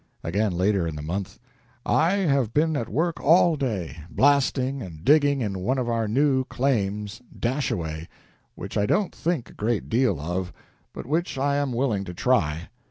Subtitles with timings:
[0.23, 1.37] Again, later in the month:
[1.85, 6.43] "I have been at work all day, blasting and digging in one of our new
[6.45, 8.07] claims, 'Dashaway,'
[8.55, 10.51] which I don't think a great deal of,
[10.91, 12.69] but which I am willing to try.